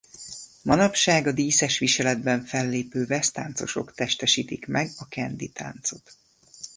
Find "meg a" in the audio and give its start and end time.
4.67-5.05